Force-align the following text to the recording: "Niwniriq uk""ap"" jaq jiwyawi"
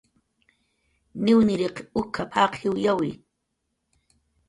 "Niwniriq 1.23 1.77
uk""ap"" 2.01 2.31
jaq 2.37 2.53
jiwyawi" 2.61 3.11